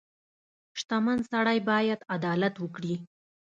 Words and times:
•شتمن 0.79 1.17
سړی 1.31 1.59
باید 1.69 1.99
عدالت 2.15 2.55
وکړي. 2.59 2.95